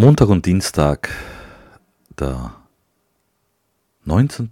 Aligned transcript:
Montag 0.00 0.30
und 0.30 0.46
Dienstag, 0.46 1.10
der 2.18 2.54
19. 4.06 4.48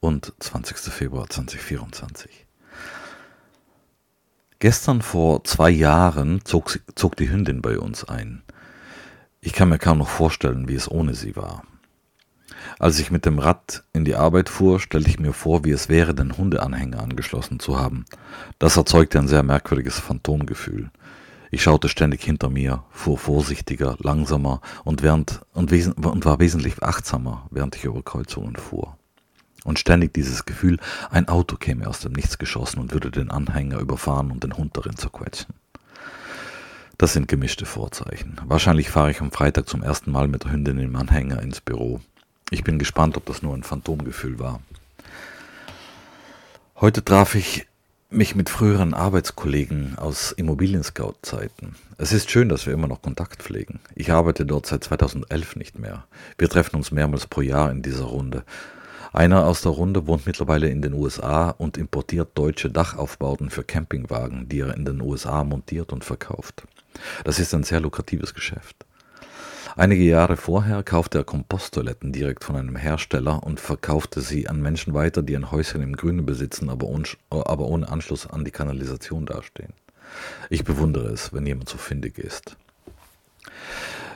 und 0.00 0.32
20. 0.40 0.78
Februar 0.92 1.30
2024. 1.30 2.44
Gestern 4.58 5.00
vor 5.00 5.44
zwei 5.44 5.70
Jahren 5.70 6.44
zog, 6.44 6.80
zog 6.96 7.14
die 7.14 7.30
Hündin 7.30 7.62
bei 7.62 7.78
uns 7.78 8.02
ein. 8.02 8.42
Ich 9.40 9.52
kann 9.52 9.68
mir 9.68 9.78
kaum 9.78 9.98
noch 9.98 10.08
vorstellen, 10.08 10.66
wie 10.66 10.74
es 10.74 10.90
ohne 10.90 11.14
sie 11.14 11.36
war. 11.36 11.62
Als 12.80 12.98
ich 12.98 13.12
mit 13.12 13.26
dem 13.26 13.38
Rad 13.38 13.84
in 13.92 14.04
die 14.04 14.16
Arbeit 14.16 14.48
fuhr, 14.48 14.80
stellte 14.80 15.08
ich 15.08 15.20
mir 15.20 15.32
vor, 15.32 15.64
wie 15.64 15.70
es 15.70 15.88
wäre, 15.88 16.16
den 16.16 16.36
Hundeanhänger 16.36 17.00
angeschlossen 17.00 17.60
zu 17.60 17.78
haben. 17.78 18.06
Das 18.58 18.76
erzeugte 18.76 19.20
ein 19.20 19.28
sehr 19.28 19.44
merkwürdiges 19.44 20.00
Phantomgefühl. 20.00 20.90
Ich 21.52 21.62
schaute 21.62 21.88
ständig 21.88 22.22
hinter 22.22 22.48
mir, 22.48 22.84
fuhr 22.90 23.18
vorsichtiger, 23.18 23.96
langsamer 23.98 24.60
und, 24.84 25.02
während, 25.02 25.40
und, 25.52 25.72
und 25.72 26.24
war 26.24 26.38
wesentlich 26.38 26.82
achtsamer, 26.82 27.48
während 27.50 27.74
ich 27.74 27.84
über 27.84 28.02
Kreuzungen 28.02 28.54
fuhr. 28.56 28.96
Und 29.64 29.78
ständig 29.78 30.14
dieses 30.14 30.46
Gefühl, 30.46 30.78
ein 31.10 31.28
Auto 31.28 31.56
käme 31.56 31.86
aus 31.88 32.00
dem 32.00 32.12
Nichts 32.12 32.38
geschossen 32.38 32.78
und 32.78 32.92
würde 32.92 33.10
den 33.10 33.30
Anhänger 33.30 33.80
überfahren 33.80 34.30
und 34.30 34.44
den 34.44 34.56
Hund 34.56 34.76
darin 34.76 34.96
zerquetschen. 34.96 35.54
Das 36.96 37.14
sind 37.14 37.28
gemischte 37.28 37.66
Vorzeichen. 37.66 38.36
Wahrscheinlich 38.44 38.90
fahre 38.90 39.10
ich 39.10 39.20
am 39.20 39.32
Freitag 39.32 39.68
zum 39.68 39.82
ersten 39.82 40.12
Mal 40.12 40.28
mit 40.28 40.44
der 40.44 40.52
Hündin 40.52 40.78
im 40.78 40.96
Anhänger 40.96 41.42
ins 41.42 41.60
Büro. 41.60 42.00
Ich 42.50 42.62
bin 42.62 42.78
gespannt, 42.78 43.16
ob 43.16 43.26
das 43.26 43.42
nur 43.42 43.54
ein 43.54 43.62
Phantomgefühl 43.64 44.38
war. 44.38 44.60
Heute 46.76 47.04
traf 47.04 47.34
ich 47.34 47.66
mich 48.10 48.34
mit 48.34 48.50
früheren 48.50 48.92
Arbeitskollegen 48.92 49.96
aus 49.96 50.32
Immobilien-Scout-Zeiten. 50.32 51.76
Es 51.96 52.12
ist 52.12 52.30
schön, 52.30 52.48
dass 52.48 52.66
wir 52.66 52.72
immer 52.72 52.88
noch 52.88 53.02
Kontakt 53.02 53.40
pflegen. 53.42 53.78
Ich 53.94 54.10
arbeite 54.10 54.44
dort 54.44 54.66
seit 54.66 54.82
2011 54.82 55.54
nicht 55.56 55.78
mehr. 55.78 56.04
Wir 56.36 56.48
treffen 56.48 56.76
uns 56.76 56.90
mehrmals 56.90 57.28
pro 57.28 57.40
Jahr 57.40 57.70
in 57.70 57.82
dieser 57.82 58.04
Runde. 58.04 58.44
Einer 59.12 59.46
aus 59.46 59.62
der 59.62 59.72
Runde 59.72 60.08
wohnt 60.08 60.26
mittlerweile 60.26 60.68
in 60.68 60.82
den 60.82 60.92
USA 60.92 61.50
und 61.50 61.78
importiert 61.78 62.30
deutsche 62.34 62.70
Dachaufbauten 62.70 63.48
für 63.48 63.62
Campingwagen, 63.62 64.48
die 64.48 64.60
er 64.60 64.76
in 64.76 64.84
den 64.84 65.00
USA 65.00 65.44
montiert 65.44 65.92
und 65.92 66.04
verkauft. 66.04 66.64
Das 67.24 67.38
ist 67.38 67.54
ein 67.54 67.62
sehr 67.62 67.80
lukratives 67.80 68.34
Geschäft. 68.34 68.86
Einige 69.80 70.02
Jahre 70.04 70.36
vorher 70.36 70.82
kaufte 70.82 71.16
er 71.16 71.24
Komposttoiletten 71.24 72.12
direkt 72.12 72.44
von 72.44 72.54
einem 72.54 72.76
Hersteller 72.76 73.42
und 73.42 73.60
verkaufte 73.60 74.20
sie 74.20 74.46
an 74.46 74.60
Menschen 74.60 74.92
weiter, 74.92 75.22
die 75.22 75.34
ein 75.34 75.50
Häuschen 75.50 75.80
im 75.80 75.96
Grünen 75.96 76.26
besitzen, 76.26 76.68
aber, 76.68 76.86
aber 77.30 77.64
ohne 77.64 77.88
Anschluss 77.88 78.26
an 78.26 78.44
die 78.44 78.50
Kanalisation 78.50 79.24
dastehen. 79.24 79.72
Ich 80.50 80.64
bewundere 80.64 81.08
es, 81.08 81.32
wenn 81.32 81.46
jemand 81.46 81.70
so 81.70 81.78
findig 81.78 82.18
ist. 82.18 82.58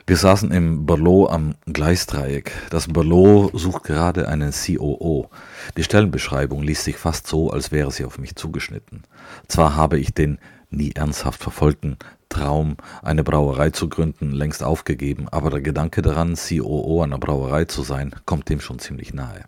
Wir 0.06 0.18
saßen 0.18 0.50
im 0.50 0.84
Berlot 0.84 1.30
am 1.30 1.54
Gleisdreieck. 1.64 2.52
Das 2.68 2.88
Berlot 2.88 3.58
sucht 3.58 3.84
gerade 3.84 4.28
einen 4.28 4.52
COO. 4.52 5.30
Die 5.78 5.82
Stellenbeschreibung 5.82 6.62
liest 6.62 6.84
sich 6.84 6.98
fast 6.98 7.26
so, 7.26 7.50
als 7.50 7.72
wäre 7.72 7.90
sie 7.90 8.04
auf 8.04 8.18
mich 8.18 8.36
zugeschnitten. 8.36 9.04
Zwar 9.48 9.76
habe 9.76 9.98
ich 9.98 10.12
den 10.12 10.36
nie 10.68 10.92
ernsthaft 10.92 11.42
verfolgten 11.42 11.96
Traum, 12.34 12.76
eine 13.02 13.24
Brauerei 13.24 13.70
zu 13.70 13.88
gründen, 13.88 14.32
längst 14.32 14.62
aufgegeben, 14.62 15.28
aber 15.30 15.50
der 15.50 15.60
Gedanke 15.60 16.02
daran, 16.02 16.34
COO 16.34 17.02
einer 17.02 17.18
Brauerei 17.18 17.64
zu 17.64 17.82
sein, 17.82 18.14
kommt 18.26 18.48
dem 18.50 18.60
schon 18.60 18.78
ziemlich 18.78 19.14
nahe. 19.14 19.44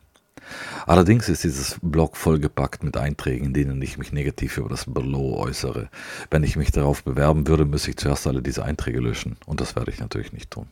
Allerdings 0.87 1.29
ist 1.29 1.43
dieses 1.45 1.79
Blog 1.83 2.17
vollgepackt 2.17 2.85
mit 2.85 2.97
Einträgen, 2.97 3.47
in 3.47 3.55
denen 3.55 3.83
ich 3.83 3.99
mich 3.99 4.13
negativ 4.13 4.57
über 4.59 4.69
das 4.69 4.85
Berlot 4.87 5.39
äußere. 5.39 5.89
Wenn 6.31 6.45
ich 6.45 6.57
mich 6.57 6.71
darauf 6.71 7.03
bewerben 7.03 7.49
würde, 7.49 7.65
müsste 7.65 7.91
ich 7.91 7.97
zuerst 7.97 8.27
alle 8.27 8.43
diese 8.43 8.65
Einträge 8.65 9.01
löschen 9.01 9.37
und 9.47 9.61
das 9.61 9.75
werde 9.75 9.91
ich 9.91 9.99
natürlich 9.99 10.33
nicht 10.33 10.53
tun. 10.53 10.69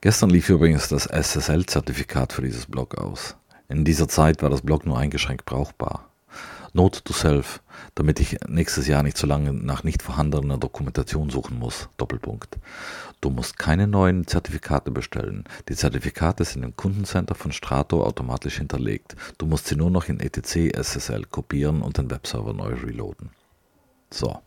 Gestern 0.00 0.30
lief 0.30 0.48
übrigens 0.48 0.88
das 0.88 1.06
SSL-Zertifikat 1.06 2.32
für 2.32 2.42
dieses 2.42 2.66
Blog 2.66 2.96
aus. 2.96 3.36
In 3.68 3.84
dieser 3.84 4.06
Zeit 4.06 4.42
war 4.42 4.50
das 4.50 4.62
Blog 4.62 4.86
nur 4.86 4.98
eingeschränkt 4.98 5.46
brauchbar. 5.46 6.13
Note 6.76 7.04
to 7.04 7.12
Self, 7.12 7.62
damit 7.94 8.18
ich 8.18 8.36
nächstes 8.48 8.88
Jahr 8.88 9.04
nicht 9.04 9.16
so 9.16 9.28
lange 9.28 9.52
nach 9.52 9.84
nicht 9.84 10.02
vorhandener 10.02 10.58
Dokumentation 10.58 11.30
suchen 11.30 11.56
muss. 11.56 11.88
Doppelpunkt. 11.98 12.58
Du 13.20 13.30
musst 13.30 13.60
keine 13.60 13.86
neuen 13.86 14.26
Zertifikate 14.26 14.90
bestellen. 14.90 15.44
Die 15.68 15.76
Zertifikate 15.76 16.44
sind 16.44 16.64
im 16.64 16.74
Kundencenter 16.74 17.36
von 17.36 17.52
Strato 17.52 18.02
automatisch 18.02 18.58
hinterlegt. 18.58 19.14
Du 19.38 19.46
musst 19.46 19.68
sie 19.68 19.76
nur 19.76 19.90
noch 19.90 20.08
in 20.08 20.18
ETC 20.18 20.76
SSL 20.76 21.26
kopieren 21.26 21.80
und 21.80 21.96
den 21.96 22.10
Webserver 22.10 22.52
neu 22.52 22.74
reloaden. 22.74 23.30
So. 24.10 24.40